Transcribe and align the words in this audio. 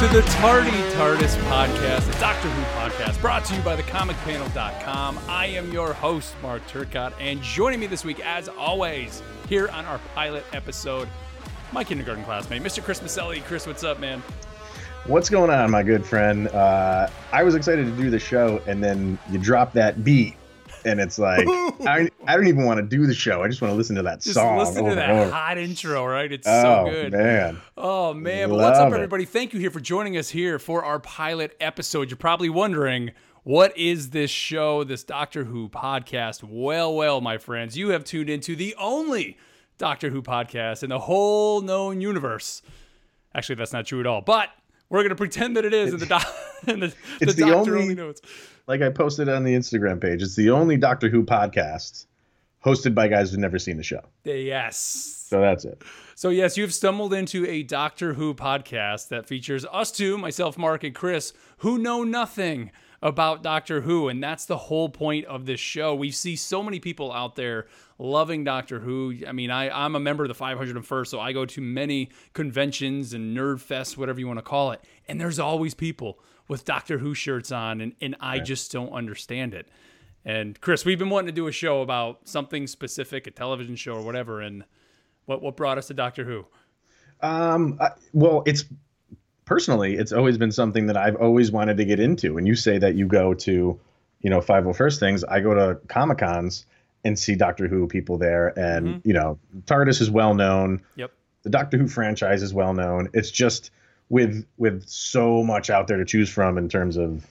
Tardy 0.00 0.70
TARDIS 0.94 1.36
podcast, 1.42 2.10
the 2.10 2.18
Doctor 2.18 2.48
Who 2.48 2.62
podcast, 2.78 3.20
brought 3.20 3.44
to 3.44 3.54
you 3.54 3.60
by 3.60 3.76
thecomicpanel.com. 3.76 5.20
I 5.28 5.44
am 5.48 5.70
your 5.72 5.92
host, 5.92 6.34
Mark 6.40 6.66
Turcott, 6.68 7.12
and 7.20 7.42
joining 7.42 7.80
me 7.80 7.86
this 7.86 8.02
week, 8.02 8.18
as 8.24 8.48
always, 8.48 9.22
here 9.46 9.68
on 9.68 9.84
our 9.84 10.00
pilot 10.14 10.46
episode, 10.54 11.06
my 11.70 11.84
kindergarten 11.84 12.24
classmate, 12.24 12.62
Mr. 12.62 12.82
Chris 12.82 13.00
Maselli. 13.00 13.44
Chris, 13.44 13.66
what's 13.66 13.84
up, 13.84 14.00
man? 14.00 14.22
What's 15.04 15.28
going 15.28 15.50
on, 15.50 15.70
my 15.70 15.82
good 15.82 16.06
friend? 16.06 16.48
Uh, 16.48 17.10
I 17.30 17.42
was 17.42 17.54
excited 17.54 17.84
to 17.84 18.02
do 18.02 18.08
the 18.08 18.18
show, 18.18 18.62
and 18.66 18.82
then 18.82 19.18
you 19.30 19.38
drop 19.38 19.74
that 19.74 20.02
beat, 20.02 20.34
and 20.86 20.98
it's 20.98 21.18
like 21.18 21.46
I, 21.86 22.08
I 22.26 22.36
don't 22.36 22.46
even 22.48 22.64
want 22.64 22.78
to 22.78 22.82
do 22.86 23.06
the 23.06 23.14
show. 23.14 23.42
I 23.42 23.48
just 23.48 23.62
want 23.62 23.72
to 23.72 23.76
listen 23.76 23.96
to 23.96 24.02
that 24.02 24.20
Just 24.20 24.34
song. 24.34 24.58
listen 24.58 24.84
to 24.84 24.94
that 24.94 25.10
over. 25.10 25.30
hot 25.30 25.56
intro, 25.58 26.04
right? 26.06 26.30
It's 26.30 26.46
Oh 26.46 26.84
so 26.86 26.90
good. 26.90 27.14
Oh 27.14 27.18
man, 27.18 27.60
Oh 27.76 28.14
man, 28.14 28.48
but 28.50 28.56
what's 28.58 28.78
up, 28.78 28.84
Love 28.84 28.92
it. 28.92 28.96
everybody? 28.96 29.24
Thank 29.24 29.54
you 29.54 29.60
here 29.60 29.70
for 29.70 29.80
joining 29.80 30.16
us 30.16 30.28
here 30.30 30.58
for 30.58 30.84
our 30.84 31.00
pilot 31.00 31.56
episode. 31.60 32.10
You're 32.10 32.16
probably 32.18 32.50
wondering, 32.50 33.12
what 33.42 33.76
is 33.76 34.10
this 34.10 34.30
show, 34.30 34.84
this 34.84 35.02
Doctor 35.02 35.44
Who 35.44 35.68
podcast? 35.70 36.42
Well, 36.42 36.94
well, 36.94 37.20
my 37.22 37.38
friends, 37.38 37.76
you 37.76 37.88
have 37.88 38.04
tuned 38.04 38.28
into 38.28 38.54
the 38.54 38.74
only 38.78 39.38
Doctor 39.78 40.10
Who 40.10 40.20
podcast 40.22 40.82
in 40.82 40.90
the 40.90 40.98
whole 40.98 41.62
known 41.62 42.02
universe. 42.02 42.60
Actually, 43.34 43.54
that's 43.54 43.72
not 43.72 43.86
true 43.86 44.00
at 44.00 44.06
all, 44.06 44.20
but 44.20 44.50
we're 44.90 45.02
gonna 45.02 45.14
pretend 45.14 45.56
that 45.56 45.64
it 45.64 45.72
is, 45.72 45.92
and 45.94 46.02
the, 46.02 46.26
and 46.66 46.82
the, 46.82 46.94
It's 47.20 47.34
the 47.34 47.46
Doctor 47.46 47.56
only- 47.76 47.82
only 47.84 47.94
knows. 47.94 48.20
like 48.66 48.82
I 48.82 48.90
posted 48.90 49.28
on 49.30 49.42
the 49.44 49.54
Instagram 49.54 50.00
page, 50.02 50.22
it's 50.22 50.34
the 50.36 50.50
only 50.50 50.76
Doctor 50.76 51.08
Who 51.08 51.22
podcast 51.24 52.06
hosted 52.64 52.94
by 52.94 53.08
guys 53.08 53.30
who've 53.30 53.40
never 53.40 53.58
seen 53.58 53.76
the 53.76 53.82
show. 53.82 54.02
Yes. 54.24 54.76
So 55.28 55.40
that's 55.40 55.64
it. 55.64 55.82
So, 56.14 56.28
yes, 56.28 56.56
you've 56.56 56.74
stumbled 56.74 57.14
into 57.14 57.46
a 57.46 57.62
Doctor 57.62 58.14
Who 58.14 58.34
podcast 58.34 59.08
that 59.08 59.26
features 59.26 59.64
us 59.72 59.90
two, 59.90 60.18
myself, 60.18 60.58
Mark, 60.58 60.84
and 60.84 60.94
Chris, 60.94 61.32
who 61.58 61.78
know 61.78 62.04
nothing 62.04 62.70
about 63.02 63.42
Doctor 63.42 63.80
Who. 63.80 64.08
And 64.08 64.22
that's 64.22 64.44
the 64.44 64.56
whole 64.56 64.88
point 64.88 65.24
of 65.26 65.46
this 65.46 65.60
show. 65.60 65.94
We 65.94 66.10
see 66.10 66.36
so 66.36 66.62
many 66.62 66.80
people 66.80 67.12
out 67.12 67.36
there 67.36 67.66
loving 67.98 68.44
Doctor 68.44 68.80
Who. 68.80 69.14
I 69.26 69.32
mean, 69.32 69.50
I, 69.50 69.70
I'm 69.70 69.96
a 69.96 70.00
member 70.00 70.24
of 70.24 70.28
the 70.28 70.34
501st, 70.34 71.06
so 71.06 71.20
I 71.20 71.32
go 71.32 71.46
to 71.46 71.60
many 71.60 72.10
conventions 72.34 73.14
and 73.14 73.36
nerd 73.36 73.56
fests, 73.56 73.96
whatever 73.96 74.20
you 74.20 74.26
want 74.26 74.38
to 74.38 74.44
call 74.44 74.72
it. 74.72 74.82
And 75.08 75.20
there's 75.20 75.38
always 75.38 75.74
people 75.74 76.18
with 76.48 76.64
Doctor 76.64 76.98
Who 76.98 77.14
shirts 77.14 77.52
on, 77.52 77.80
and, 77.80 77.94
and 78.00 78.16
I 78.20 78.40
just 78.40 78.72
don't 78.72 78.92
understand 78.92 79.54
it. 79.54 79.68
And 80.24 80.60
Chris, 80.60 80.84
we've 80.84 80.98
been 80.98 81.10
wanting 81.10 81.26
to 81.28 81.32
do 81.32 81.46
a 81.46 81.52
show 81.52 81.80
about 81.80 82.28
something 82.28 82.66
specific, 82.66 83.26
a 83.26 83.30
television 83.30 83.76
show 83.76 83.94
or 83.94 84.02
whatever. 84.02 84.40
And 84.40 84.64
what 85.26 85.42
what 85.42 85.56
brought 85.56 85.78
us 85.78 85.86
to 85.88 85.94
Doctor 85.94 86.24
Who? 86.24 86.46
Um, 87.22 87.78
I, 87.80 87.90
well, 88.12 88.42
it's 88.46 88.64
personally, 89.44 89.94
it's 89.96 90.12
always 90.12 90.38
been 90.38 90.52
something 90.52 90.86
that 90.86 90.96
I've 90.96 91.16
always 91.16 91.50
wanted 91.50 91.76
to 91.78 91.84
get 91.84 92.00
into. 92.00 92.38
And 92.38 92.46
you 92.46 92.54
say 92.54 92.78
that 92.78 92.94
you 92.94 93.06
go 93.06 93.34
to, 93.34 93.78
you 94.20 94.30
know, 94.30 94.40
501st 94.40 94.98
things. 95.00 95.24
I 95.24 95.40
go 95.40 95.54
to 95.54 95.78
Comic 95.88 96.18
Cons 96.18 96.66
and 97.04 97.18
see 97.18 97.34
Doctor 97.34 97.66
Who 97.66 97.86
people 97.86 98.18
there, 98.18 98.48
and 98.58 98.86
Mm-hmm. 98.86 99.08
you 99.08 99.14
know, 99.14 99.38
TARDIS 99.64 100.00
is 100.02 100.10
well 100.10 100.34
known. 100.34 100.82
Yep. 100.96 101.12
The 101.42 101.50
Doctor 101.50 101.78
Who 101.78 101.88
franchise 101.88 102.42
is 102.42 102.52
well 102.52 102.74
known. 102.74 103.08
It's 103.14 103.30
just 103.30 103.70
with 104.10 104.44
with 104.58 104.86
so 104.86 105.42
much 105.42 105.70
out 105.70 105.86
there 105.86 105.96
to 105.96 106.04
choose 106.04 106.28
from 106.28 106.58
in 106.58 106.68
terms 106.68 106.98
of 106.98 107.26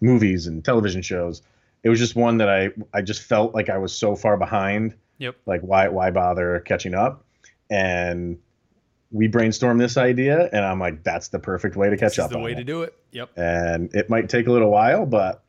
movies 0.00 0.46
and 0.46 0.64
television 0.64 1.02
shows. 1.02 1.42
It 1.82 1.88
was 1.88 1.98
just 1.98 2.16
one 2.16 2.38
that 2.38 2.48
I 2.48 2.70
I 2.92 3.02
just 3.02 3.22
felt 3.22 3.54
like 3.54 3.68
I 3.70 3.78
was 3.78 3.96
so 3.96 4.16
far 4.16 4.36
behind 4.36 4.94
Yep. 5.18 5.36
like 5.46 5.60
why 5.62 5.88
why 5.88 6.10
bother 6.10 6.60
catching 6.60 6.94
up 6.94 7.24
and 7.70 8.38
we 9.10 9.28
brainstormed 9.28 9.78
this 9.78 9.96
idea 9.96 10.50
and 10.52 10.62
i'm 10.64 10.78
like 10.78 11.02
that's 11.04 11.28
the 11.28 11.38
perfect 11.38 11.74
way 11.76 11.88
to 11.88 11.96
catch 11.96 12.16
This 12.16 12.18
is 12.18 12.24
up 12.24 12.30
the 12.32 12.38
way 12.38 12.52
it. 12.52 12.56
to 12.56 12.64
do 12.64 12.82
it. 12.82 12.92
Yep. 13.12 13.30
and 13.36 13.94
it 13.94 14.10
might 14.10 14.28
take 14.28 14.46
a 14.46 14.52
little 14.52 14.70
while 14.70 15.06
but 15.06 15.42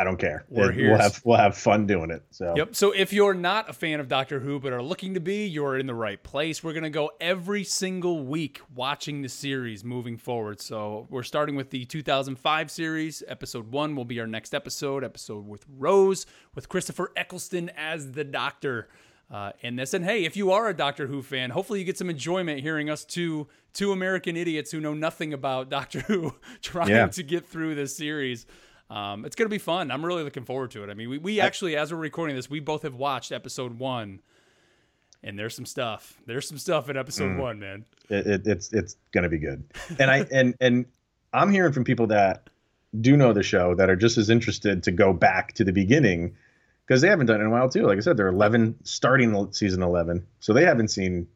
i 0.00 0.04
don't 0.04 0.16
care 0.18 0.44
We're 0.48 0.72
here. 0.72 0.90
We'll 0.90 0.98
have 1.00 1.20
we'll 1.24 1.36
have 1.36 1.56
fun 1.56 1.86
doing 1.86 2.10
it 2.10 2.22
so 2.30 2.54
Yep. 2.56 2.74
So 2.74 2.92
if 2.92 3.12
you're 3.12 3.34
not 3.34 3.68
a 3.68 3.72
fan 3.72 4.00
of 4.00 4.08
Doctor 4.08 4.40
Who 4.40 4.58
but 4.58 4.72
are 4.72 4.82
looking 4.82 5.14
to 5.14 5.20
be, 5.20 5.46
you're 5.46 5.76
in 5.78 5.86
the 5.86 5.94
right 5.94 6.20
place. 6.22 6.64
We're 6.64 6.72
gonna 6.72 6.88
go 6.90 7.10
every 7.20 7.64
single 7.64 8.24
week 8.24 8.60
watching 8.74 9.22
the 9.22 9.28
series 9.28 9.84
moving 9.84 10.16
forward. 10.16 10.60
So 10.60 11.06
we're 11.10 11.22
starting 11.22 11.54
with 11.54 11.70
the 11.70 11.84
2005 11.84 12.70
series. 12.70 13.22
Episode 13.28 13.70
one 13.70 13.94
will 13.94 14.04
be 14.04 14.18
our 14.20 14.26
next 14.26 14.54
episode. 14.54 15.04
Episode 15.04 15.46
with 15.46 15.64
Rose, 15.68 16.26
with 16.54 16.68
Christopher 16.68 17.12
Eccleston 17.16 17.70
as 17.76 18.12
the 18.12 18.24
Doctor. 18.24 18.88
Uh, 19.30 19.52
in 19.60 19.76
this, 19.76 19.94
and 19.94 20.04
hey, 20.04 20.24
if 20.24 20.36
you 20.36 20.50
are 20.50 20.68
a 20.68 20.74
Doctor 20.74 21.06
Who 21.06 21.22
fan, 21.22 21.50
hopefully 21.50 21.78
you 21.78 21.84
get 21.84 21.96
some 21.96 22.10
enjoyment 22.10 22.58
hearing 22.60 22.90
us 22.90 23.04
two 23.04 23.46
two 23.72 23.92
American 23.92 24.36
idiots 24.36 24.72
who 24.72 24.80
know 24.80 24.92
nothing 24.94 25.32
about 25.32 25.68
Doctor 25.70 26.00
Who 26.08 26.34
trying 26.62 26.88
Yeah. 26.88 27.06
to 27.06 27.22
get 27.22 27.46
through 27.46 27.76
this 27.76 27.96
series. 27.96 28.46
Um, 28.90 29.24
it's 29.24 29.36
gonna 29.36 29.48
be 29.48 29.58
fun. 29.58 29.90
I'm 29.90 30.04
really 30.04 30.24
looking 30.24 30.44
forward 30.44 30.72
to 30.72 30.82
it. 30.84 30.90
I 30.90 30.94
mean, 30.94 31.08
we, 31.08 31.18
we 31.18 31.40
actually, 31.40 31.76
as 31.76 31.92
we're 31.92 31.98
recording 32.00 32.34
this, 32.36 32.50
we 32.50 32.58
both 32.60 32.82
have 32.82 32.94
watched 32.96 33.30
episode 33.30 33.78
one, 33.78 34.20
and 35.22 35.38
there's 35.38 35.54
some 35.54 35.64
stuff. 35.66 36.14
There's 36.26 36.48
some 36.48 36.58
stuff 36.58 36.88
in 36.90 36.96
episode 36.96 37.30
Mm. 37.36 37.38
one, 37.38 37.60
man. 37.60 37.84
it, 38.08 38.26
it, 38.26 38.46
it's 38.46 38.72
it's 38.72 38.96
gonna 39.12 39.28
be 39.28 39.38
good 39.38 39.62
and 40.00 40.10
i 40.10 40.26
and 40.32 40.54
and 40.60 40.86
i'm 41.32 41.52
hearing 41.52 41.72
from 41.72 41.84
people 41.84 42.08
that 42.08 42.50
do 43.00 43.16
know 43.16 43.32
the 43.32 43.42
show 43.44 43.74
that 43.76 43.88
are 43.88 43.94
just 43.94 44.18
as 44.18 44.28
interested 44.30 44.82
to 44.82 44.90
go 44.90 45.12
back 45.12 45.52
to 45.52 45.62
the 45.62 45.70
beginning 45.72 46.34
because 46.84 47.00
they 47.00 47.06
haven't 47.08 47.26
done 47.26 47.36
it 47.40 47.44
in 47.44 47.46
a 47.46 47.50
while 47.50 47.68
too 47.68 47.84
like 47.86 47.96
i 47.98 48.00
said 48.00 48.16
they're 48.16 48.26
11 48.26 48.74
starting 48.82 49.52
season 49.52 49.80
11 49.84 50.26
so 50.40 50.52
they 50.52 50.64
haven't 50.64 50.88
seen 50.88 51.28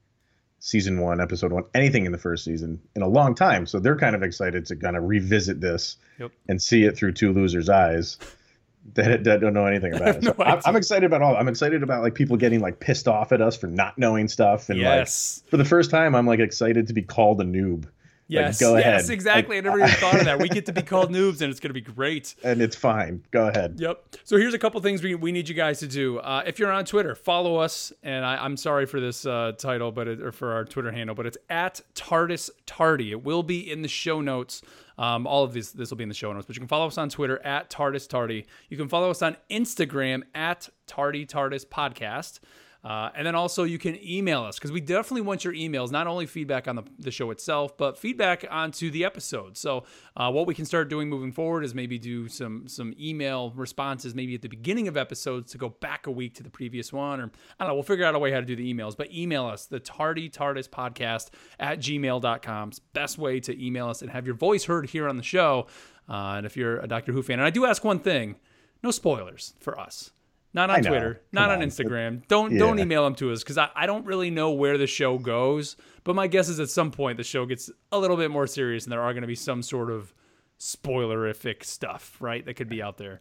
season 0.66 0.98
one 0.98 1.20
episode 1.20 1.52
one 1.52 1.62
anything 1.74 2.06
in 2.06 2.12
the 2.12 2.16
first 2.16 2.42
season 2.42 2.80
in 2.96 3.02
a 3.02 3.06
long 3.06 3.34
time 3.34 3.66
so 3.66 3.78
they're 3.78 3.98
kind 3.98 4.16
of 4.16 4.22
excited 4.22 4.64
to 4.64 4.74
kind 4.74 4.96
of 4.96 5.04
revisit 5.04 5.60
this 5.60 5.96
Yep. 6.18 6.30
and 6.48 6.62
see 6.62 6.84
it 6.84 6.96
through 6.96 7.12
two 7.12 7.32
losers 7.34 7.68
eyes 7.68 8.16
that, 8.94 9.24
that 9.24 9.40
don't 9.40 9.52
know 9.52 9.66
anything 9.66 9.92
about 9.96 10.16
it 10.16 10.24
so 10.24 10.34
I'm. 10.38 10.60
I'm 10.64 10.76
excited 10.76 11.04
about 11.04 11.20
all 11.20 11.36
i'm 11.36 11.48
excited 11.48 11.82
about 11.82 12.02
like 12.02 12.14
people 12.14 12.38
getting 12.38 12.60
like 12.60 12.80
pissed 12.80 13.06
off 13.08 13.30
at 13.32 13.42
us 13.42 13.56
for 13.58 13.66
not 13.66 13.98
knowing 13.98 14.26
stuff 14.26 14.70
and 14.70 14.78
like 14.78 14.84
yes, 14.86 15.42
for 15.50 15.58
the 15.58 15.64
first 15.66 15.90
time, 15.90 16.14
I'm 16.14 16.26
like 16.26 16.40
excited 16.40 16.86
to 16.86 16.94
be 16.94 17.02
called 17.02 17.40
a 17.42 17.44
noob. 17.44 17.86
Yes, 18.28 18.60
go 18.60 18.76
yes, 18.76 19.04
ahead. 19.04 19.10
exactly. 19.10 19.56
Like, 19.56 19.64
I 19.64 19.68
never 19.68 19.78
even 19.80 19.90
thought 19.96 20.18
of 20.18 20.24
that. 20.24 20.38
We 20.38 20.48
get 20.48 20.66
to 20.66 20.72
be 20.72 20.82
called 20.94 21.10
noobs, 21.10 21.40
and 21.40 21.50
it's 21.50 21.60
gonna 21.60 21.74
be 21.74 21.80
great. 21.80 22.34
And 22.42 22.62
it's 22.62 22.76
fine. 22.76 23.24
Go 23.30 23.48
ahead. 23.48 23.76
Yep. 23.78 24.16
So 24.24 24.36
here's 24.36 24.54
a 24.54 24.58
couple 24.58 24.80
things 24.80 25.02
we, 25.02 25.14
we 25.14 25.32
need 25.32 25.48
you 25.48 25.54
guys 25.54 25.80
to 25.80 25.86
do. 25.86 26.18
Uh, 26.18 26.42
if 26.46 26.58
you're 26.58 26.70
on 26.70 26.84
Twitter, 26.84 27.14
follow 27.14 27.56
us. 27.56 27.92
And 28.02 28.24
I, 28.24 28.36
I'm 28.36 28.56
sorry 28.56 28.86
for 28.86 29.00
this 29.00 29.26
uh, 29.26 29.52
title, 29.58 29.92
but 29.92 30.08
it, 30.08 30.22
or 30.22 30.32
for 30.32 30.52
our 30.52 30.64
Twitter 30.64 30.92
handle, 30.92 31.14
but 31.14 31.26
it's 31.26 31.38
at 31.50 31.80
TARDIS 31.94 32.50
Tardy. 32.66 33.10
It 33.10 33.24
will 33.24 33.42
be 33.42 33.70
in 33.70 33.82
the 33.82 33.88
show 33.88 34.20
notes. 34.20 34.62
Um, 34.96 35.26
all 35.26 35.42
of 35.42 35.52
this 35.52 35.72
this 35.72 35.90
will 35.90 35.96
be 35.96 36.04
in 36.04 36.08
the 36.08 36.14
show 36.14 36.32
notes, 36.32 36.46
but 36.46 36.54
you 36.54 36.60
can 36.60 36.68
follow 36.68 36.86
us 36.86 36.98
on 36.98 37.08
Twitter 37.08 37.44
at 37.44 37.68
TARDIS 37.68 38.08
Tardy. 38.08 38.46
You 38.68 38.76
can 38.76 38.88
follow 38.88 39.10
us 39.10 39.22
on 39.22 39.36
Instagram 39.50 40.22
at 40.34 40.68
Tardy 40.86 41.26
TARDIS 41.26 41.66
Podcast. 41.66 42.38
Uh, 42.84 43.10
and 43.14 43.26
then 43.26 43.34
also 43.34 43.64
you 43.64 43.78
can 43.78 43.98
email 44.06 44.42
us 44.42 44.58
because 44.58 44.70
we 44.70 44.80
definitely 44.80 45.22
want 45.22 45.42
your 45.42 45.54
emails, 45.54 45.90
not 45.90 46.06
only 46.06 46.26
feedback 46.26 46.68
on 46.68 46.76
the, 46.76 46.82
the 46.98 47.10
show 47.10 47.30
itself, 47.30 47.76
but 47.78 47.96
feedback 47.96 48.44
onto 48.50 48.90
the 48.90 49.04
episode. 49.04 49.56
So 49.56 49.84
uh, 50.16 50.30
what 50.30 50.46
we 50.46 50.54
can 50.54 50.66
start 50.66 50.90
doing 50.90 51.08
moving 51.08 51.32
forward 51.32 51.64
is 51.64 51.74
maybe 51.74 51.98
do 51.98 52.28
some 52.28 52.68
some 52.68 52.94
email 53.00 53.52
responses 53.52 54.14
maybe 54.14 54.34
at 54.34 54.42
the 54.42 54.48
beginning 54.48 54.86
of 54.86 54.98
episodes 54.98 55.52
to 55.52 55.58
go 55.58 55.70
back 55.70 56.06
a 56.06 56.10
week 56.10 56.34
to 56.34 56.42
the 56.42 56.50
previous 56.50 56.92
one, 56.92 57.20
or 57.20 57.30
I 57.58 57.64
don't 57.64 57.68
know. 57.68 57.74
We'll 57.74 57.84
figure 57.84 58.04
out 58.04 58.14
a 58.14 58.18
way 58.18 58.30
how 58.32 58.40
to 58.40 58.46
do 58.46 58.56
the 58.56 58.72
emails, 58.72 58.94
but 58.96 59.10
email 59.12 59.46
us 59.46 59.64
the 59.64 59.80
tardy 59.80 60.28
tardis 60.28 60.68
podcast 60.68 61.30
at 61.58 61.78
gmail.com. 61.78 62.68
It's 62.68 62.78
the 62.80 62.84
best 62.92 63.16
way 63.16 63.40
to 63.40 63.64
email 63.64 63.88
us 63.88 64.02
and 64.02 64.10
have 64.10 64.26
your 64.26 64.34
voice 64.34 64.64
heard 64.64 64.90
here 64.90 65.08
on 65.08 65.16
the 65.16 65.22
show. 65.22 65.68
Uh, 66.06 66.34
and 66.36 66.44
if 66.44 66.54
you're 66.54 66.78
a 66.80 66.86
Doctor 66.86 67.12
Who 67.12 67.22
fan, 67.22 67.38
and 67.38 67.46
I 67.46 67.50
do 67.50 67.64
ask 67.64 67.82
one 67.82 67.98
thing, 67.98 68.36
no 68.82 68.90
spoilers 68.90 69.54
for 69.58 69.80
us. 69.80 70.10
Not 70.54 70.70
on 70.70 70.82
Twitter, 70.82 71.20
not 71.32 71.50
on 71.50 71.60
on. 71.62 71.68
Instagram. 71.68 72.26
Don't 72.28 72.56
don't 72.56 72.78
email 72.78 73.02
them 73.04 73.16
to 73.16 73.32
us 73.32 73.42
because 73.42 73.58
I, 73.58 73.68
I 73.74 73.86
don't 73.86 74.06
really 74.06 74.30
know 74.30 74.52
where 74.52 74.78
the 74.78 74.86
show 74.86 75.18
goes. 75.18 75.76
But 76.04 76.14
my 76.14 76.28
guess 76.28 76.48
is 76.48 76.60
at 76.60 76.70
some 76.70 76.90
point 76.92 77.16
the 77.18 77.24
show 77.24 77.44
gets 77.44 77.70
a 77.90 77.98
little 77.98 78.16
bit 78.16 78.30
more 78.30 78.46
serious 78.46 78.84
and 78.84 78.92
there 78.92 79.02
are 79.02 79.12
going 79.12 79.22
to 79.22 79.26
be 79.28 79.34
some 79.34 79.62
sort 79.62 79.90
of 79.90 80.14
spoilerific 80.60 81.64
stuff, 81.64 82.16
right? 82.20 82.44
That 82.44 82.54
could 82.54 82.68
be 82.68 82.82
out 82.82 82.98
there. 82.98 83.20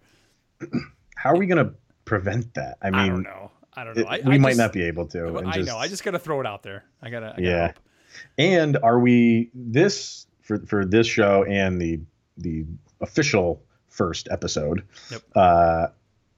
How 1.15 1.31
are 1.31 1.37
we 1.37 1.45
going 1.47 1.65
to 1.65 1.73
prevent 2.05 2.53
that? 2.55 2.77
I 2.81 2.89
mean, 2.89 2.99
I 2.99 3.07
don't 3.07 3.23
know. 3.23 3.51
I 3.73 3.83
don't 3.83 3.95
know. 3.97 4.01
it- 4.03 4.07
I, 4.07 4.27
we 4.29 4.35
I 4.35 4.37
might 4.37 4.49
just- 4.49 4.59
not 4.59 4.73
be 4.73 4.83
able 4.83 5.07
to. 5.07 5.41
I 5.45 5.53
just- 5.57 5.67
know. 5.67 5.77
I 5.77 5.87
just 5.87 6.03
got 6.03 6.11
to 6.11 6.19
throw 6.19 6.39
it 6.39 6.45
out 6.47 6.63
there. 6.63 6.83
I 7.01 7.09
gotta. 7.09 7.27
I 7.27 7.29
gotta 7.31 7.41
Yeah. 7.41 7.67
hope. 7.67 7.79
And 8.37 8.77
are 8.83 8.99
we 8.99 9.49
this 9.55 10.27
for 10.41 10.59
for 10.67 10.85
this 10.85 11.07
show 11.07 11.43
and 11.45 11.81
the 11.81 11.99
the 12.37 12.65
official 13.01 13.63
first 13.89 14.27
episode? 14.29 14.83
Yep. 15.09 15.21
Uh, 15.35 15.87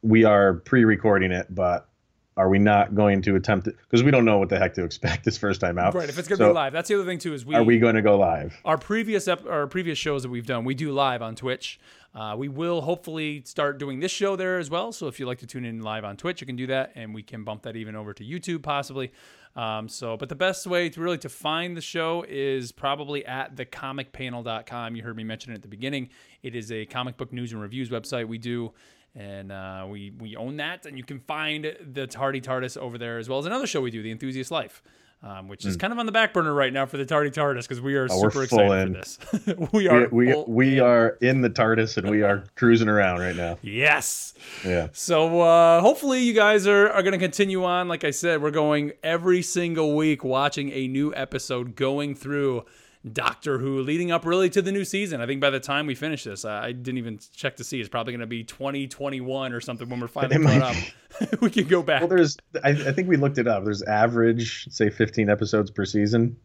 we 0.06 0.24
are 0.24 0.54
pre-recording 0.54 1.32
it, 1.32 1.48
but 1.54 1.90
are 2.38 2.50
we 2.50 2.60
not 2.60 2.94
going 2.96 3.22
to 3.24 3.36
attempt 3.36 3.68
it? 3.68 3.76
Because 3.84 4.04
we 4.04 4.12
don't 4.12 4.26
know 4.26 4.38
what 4.38 4.50
the 4.50 4.60
heck 4.60 4.74
to 4.76 4.84
expect 4.84 5.24
this 5.24 5.38
first 5.38 5.62
time 5.62 5.78
out. 5.80 5.94
Right. 5.96 6.10
If 6.10 6.20
it's 6.20 6.28
gonna 6.28 6.38
So 6.38 6.50
be 6.50 6.54
live, 6.54 6.74
that's 6.74 6.90
the 6.90 6.96
other 6.96 7.06
thing 7.06 7.18
too. 7.18 7.34
Is 7.34 7.46
we 7.46 7.56
Are 7.56 7.64
we 7.64 7.80
going 7.80 7.96
to 7.96 8.02
go 8.02 8.18
live? 8.18 8.60
our 8.66 8.78
previous 8.78 9.28
ep- 9.28 9.46
our 9.48 9.68
previous 9.68 9.98
shows 9.98 10.24
that 10.24 10.30
we've 10.30 10.46
done, 10.46 10.64
we 10.66 10.76
do 10.76 10.92
live 10.92 11.22
on 11.22 11.36
Twitch. 11.36 11.80
Uh, 12.14 12.34
we 12.38 12.48
will 12.48 12.82
hopefully 12.82 13.42
start 13.46 13.78
doing 13.78 14.00
this 14.00 14.12
show 14.12 14.36
there 14.38 14.58
as 14.58 14.70
well. 14.70 14.92
So 14.94 15.08
if 15.08 15.20
you'd 15.20 15.26
like 15.26 15.40
to 15.40 15.48
tune 15.48 15.66
in 15.66 15.82
live 15.82 16.06
on 16.06 16.16
Twitch, 16.16 16.40
you 16.40 16.48
can 16.48 16.56
do 16.56 16.68
that, 16.68 16.92
and 16.96 17.14
we 17.14 17.24
can 17.24 17.44
bump 17.44 17.64
that 17.64 17.76
even 17.76 17.96
over 17.96 18.14
to 18.14 18.24
YouTube 18.24 18.64
possibly. 18.64 19.12
Um, 19.56 19.88
so, 19.90 20.16
but 20.18 20.28
the 20.30 20.36
best 20.36 20.68
way 20.68 20.90
to 20.90 21.02
really 21.02 21.18
to 21.20 21.30
find 21.30 21.76
the 21.76 21.82
show 21.82 22.26
is 22.28 22.72
probably 22.74 23.26
at 23.26 23.56
thecomicpanel.com. 23.56 24.96
You 24.96 25.04
heard 25.04 25.16
me 25.16 25.24
mention 25.24 25.52
it 25.54 25.56
at 25.56 25.62
the 25.62 25.68
beginning. 25.68 26.10
It 26.44 26.56
is 26.56 26.72
a 26.72 26.86
comic 26.86 27.18
book 27.18 27.32
news 27.32 27.52
and 27.54 27.62
reviews 27.62 27.90
website 27.90 28.28
we 28.28 28.38
do. 28.38 28.74
And 29.16 29.52
uh, 29.52 29.86
we 29.90 30.12
we 30.20 30.36
own 30.36 30.58
that, 30.58 30.86
and 30.86 30.98
you 30.98 31.04
can 31.06 31.20
find 31.22 31.74
the 31.94 32.06
Tardy 32.06 32.42
TARDIS 32.42 32.78
over 32.78 32.98
there 32.98 33.18
as 33.18 33.30
well 33.30 33.40
as 33.40 33.46
another 33.46 33.66
show 33.66 33.80
we 33.80 33.90
do, 33.90 34.04
The 34.04 34.12
Enthusiast 34.12 34.52
Life, 34.52 34.84
um, 35.24 35.48
which 35.48 35.64
is 35.66 35.78
kind 35.78 35.94
of 35.94 36.00
on 36.00 36.06
the 36.06 36.12
back 36.12 36.34
burner 36.34 36.54
right 36.54 36.74
now 36.74 36.86
for 36.86 36.98
the 36.98 37.06
Tardy 37.06 37.32
TARDIS 37.32 37.62
because 37.62 37.80
we 37.80 37.96
are 37.96 38.08
Hmm. 38.08 38.14
Oh, 38.14 38.22
super 38.30 38.46
full 38.46 38.60
excited 38.74 38.88
in. 38.88 39.02
for 39.02 39.38
this. 39.38 39.70
we 39.72 39.88
are 39.88 40.10
We 40.12 40.34
we, 40.36 40.44
we 40.48 40.78
in. 40.80 40.84
are 40.84 41.08
in 41.22 41.40
the 41.40 41.50
TARDIS 41.50 41.96
and 41.98 42.10
we 42.10 42.24
are 42.24 42.44
cruising 42.56 42.90
around 42.90 43.20
right 43.22 43.38
now. 43.38 43.58
yes. 43.62 44.34
Yeah. 44.66 44.90
So 44.92 45.40
uh, 45.40 45.80
hopefully 45.80 46.20
you 46.24 46.34
guys 46.34 46.68
are, 46.68 46.90
are 46.90 47.02
going 47.02 47.14
to 47.14 47.18
continue 47.18 47.64
on. 47.64 47.88
Like 47.88 48.04
I 48.04 48.12
said, 48.12 48.42
we're 48.42 48.52
going 48.52 48.92
every 49.02 49.42
single 49.42 49.96
week 49.96 50.26
watching 50.26 50.72
a 50.74 50.90
new 50.90 51.14
episode 51.16 51.78
going 51.78 52.16
through 52.16 52.66
Doctor 53.12 53.60
Who, 53.60 53.82
leading 53.82 54.12
up 54.12 54.26
really 54.26 54.50
to 54.50 54.62
the 54.62 54.72
new 54.72 54.84
season. 54.84 55.22
I 55.22 55.28
think 55.28 55.40
by 55.40 55.50
the 55.52 55.60
time 55.60 55.86
we 55.86 55.94
finish 55.96 56.24
this, 56.24 56.44
I, 56.44 56.66
I 56.68 56.72
didn't 56.72 56.98
even 56.98 57.20
check 57.36 57.58
to 57.58 57.64
see. 57.64 57.80
It's 57.80 57.90
probably 57.90 58.14
going 58.14 58.22
to 58.22 58.26
be 58.28 58.44
2021 58.44 59.54
or 59.54 59.62
something 59.62 59.88
when 59.88 60.00
we're 60.00 60.08
finally 60.08 60.44
caught 60.44 60.76
up. 60.76 60.76
we 61.42 61.50
can 61.50 61.68
go 61.68 61.84
back. 61.84 62.02
Well, 62.02 62.10
there's 62.10 62.38
I, 62.64 62.70
I 62.70 62.92
think 62.92 63.08
we 63.08 63.18
looked 63.18 63.38
it 63.38 63.48
up. 63.48 63.64
There's 63.64 63.84
average 63.84 64.68
say 64.72 64.90
15 64.90 65.30
episodes 65.30 65.70
per 65.72 65.86
season, 65.86 66.38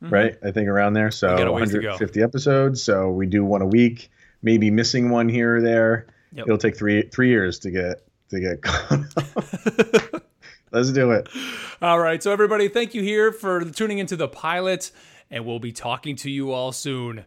right? 0.00 0.36
I 0.42 0.50
think 0.50 0.68
around 0.68 0.94
there. 0.94 1.10
So 1.10 1.28
Mm-hmm. 1.28 1.38
got 1.38 1.46
a 1.48 1.52
ways 1.52 1.70
to 1.72 1.80
go. 1.80 1.88
150 1.88 2.22
episodes. 2.22 2.82
So 2.82 3.10
we 3.10 3.26
do 3.26 3.44
one 3.44 3.60
a 3.62 3.66
week, 3.66 4.10
maybe 4.42 4.70
missing 4.70 5.10
one 5.10 5.28
here 5.28 5.56
or 5.56 5.60
there. 5.60 6.06
Yep. 6.32 6.46
It'll 6.46 6.58
take 6.58 6.76
three 6.76 7.02
three 7.02 7.28
years 7.28 7.58
to 7.60 7.70
get 7.70 8.02
to 8.30 8.40
get 8.40 8.62
caught 8.62 8.92
up. 9.16 10.24
Let's 10.70 10.92
do 10.92 11.12
it. 11.12 11.28
All 11.80 11.98
right. 11.98 12.22
So, 12.22 12.30
everybody, 12.30 12.68
thank 12.68 12.92
you 12.92 13.02
here 13.02 13.32
for 13.32 13.64
tuning 13.64 13.98
into 13.98 14.16
the 14.16 14.28
pilot, 14.28 14.90
and 15.30 15.44
we'll 15.44 15.58
be 15.58 15.72
talking 15.72 16.16
to 16.16 16.30
you 16.30 16.52
all 16.52 16.72
soon. 16.72 17.24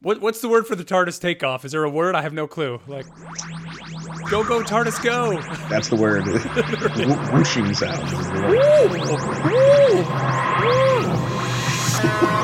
What, 0.00 0.20
what's 0.20 0.40
the 0.40 0.48
word 0.48 0.66
for 0.66 0.74
the 0.74 0.84
TARDIS 0.84 1.20
takeoff? 1.20 1.64
Is 1.64 1.72
there 1.72 1.84
a 1.84 1.90
word? 1.90 2.14
I 2.16 2.22
have 2.22 2.32
no 2.32 2.48
clue. 2.48 2.80
Like, 2.88 3.06
go, 4.28 4.42
go, 4.42 4.62
TARDIS, 4.62 5.02
go. 5.02 5.40
That's 5.68 5.88
the 5.88 5.96
word. 5.96 6.24
Whooshing 7.32 7.72
sound. 7.74 8.02
is 8.02 8.30
the 8.30 8.42
word. 8.42 8.50
Woo! 8.50 8.98
Woo! 12.26 12.38
Woo! 12.38 12.41